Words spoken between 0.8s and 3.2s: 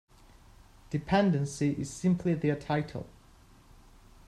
Dependency is simply their title.